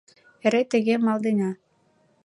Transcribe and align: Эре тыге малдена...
Эре 0.45 0.61
тыге 0.71 0.95
малдена... 1.05 1.49